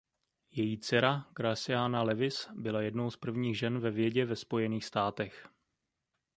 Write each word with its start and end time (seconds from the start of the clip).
Její 0.51 0.77
dcera 0.79 1.27
Graceanna 1.35 2.01
Lewis 2.03 2.49
byla 2.55 2.81
jednou 2.81 3.11
z 3.11 3.17
prvních 3.17 3.57
žen 3.59 3.79
ve 3.79 3.91
vědě 3.91 4.25
ve 4.25 4.35
Spojených 4.35 4.85
státech. 4.85 5.47